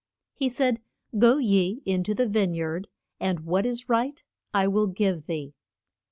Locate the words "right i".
3.87-4.67